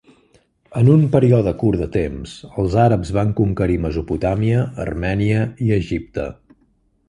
En 0.79 0.87
un 0.93 1.03
període 1.15 1.51
curt 1.63 1.81
de 1.81 1.89
temps, 1.97 2.33
el 2.63 2.71
àrabs 2.85 3.13
van 3.19 3.35
conquerir 3.43 3.77
Mesopotàmia, 3.87 4.67
Armènia 4.89 5.47
i 5.67 5.73
Egipte. 5.81 6.31